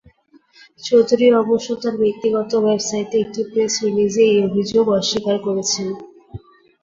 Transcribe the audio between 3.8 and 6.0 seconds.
রিলিজে এই অভিযোগ অস্বীকার করেছেন।